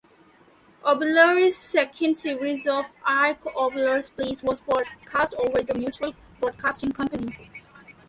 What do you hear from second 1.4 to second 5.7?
second series of "Arch Oboler's Plays" was broadcast over